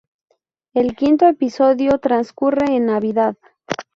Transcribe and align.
El 0.73 0.95
quinto 0.95 1.27
episodio 1.27 1.99
transcurre 1.99 2.75
en 2.75 2.87
Navidad. 2.87 3.35